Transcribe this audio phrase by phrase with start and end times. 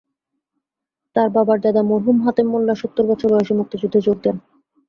[1.15, 4.35] তাঁর বাবার দাদা মরহুম হাতেম মোল্লা সত্তর বছর বয়সে মুক্তিযুদ্ধে যোগ দেন।